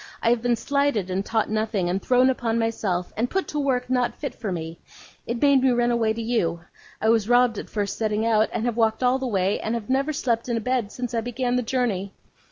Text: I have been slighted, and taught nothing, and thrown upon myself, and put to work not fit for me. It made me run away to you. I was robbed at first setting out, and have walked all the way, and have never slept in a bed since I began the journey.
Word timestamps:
I 0.23 0.31
have 0.31 0.41
been 0.41 0.55
slighted, 0.55 1.11
and 1.11 1.23
taught 1.23 1.47
nothing, 1.51 1.87
and 1.87 2.01
thrown 2.01 2.31
upon 2.31 2.57
myself, 2.57 3.13
and 3.15 3.29
put 3.29 3.47
to 3.49 3.59
work 3.59 3.87
not 3.87 4.15
fit 4.15 4.33
for 4.33 4.51
me. 4.51 4.79
It 5.27 5.39
made 5.39 5.61
me 5.61 5.69
run 5.69 5.91
away 5.91 6.11
to 6.11 6.21
you. 6.23 6.61
I 6.99 7.09
was 7.09 7.29
robbed 7.29 7.59
at 7.59 7.69
first 7.69 7.99
setting 7.99 8.25
out, 8.25 8.49
and 8.51 8.65
have 8.65 8.77
walked 8.77 9.03
all 9.03 9.19
the 9.19 9.27
way, 9.27 9.59
and 9.59 9.75
have 9.75 9.91
never 9.91 10.11
slept 10.11 10.49
in 10.49 10.57
a 10.57 10.59
bed 10.59 10.91
since 10.91 11.13
I 11.13 11.21
began 11.21 11.55
the 11.55 11.61
journey. 11.61 12.13